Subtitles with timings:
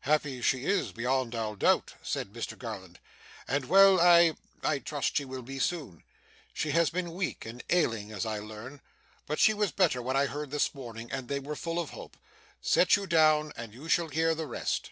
[0.00, 2.98] 'Happy she is, beyond all doubt,' said Mr Garland.
[3.46, 6.02] 'And well, I I trust she will be soon.
[6.52, 8.80] She has been weak and ailing, as I learn,
[9.28, 12.16] but she was better when I heard this morning, and they were full of hope.
[12.60, 14.90] Sit you down, and you shall hear the rest.